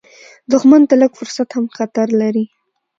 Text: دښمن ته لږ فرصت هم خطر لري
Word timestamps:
دښمن 0.51 0.81
ته 0.89 0.95
لږ 1.01 1.11
فرصت 1.19 1.49
هم 1.53 1.65
خطر 1.75 2.07
لري 2.21 2.45